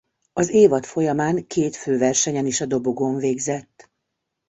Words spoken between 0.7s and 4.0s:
folyamán két főversenyen is a dobogón végzett.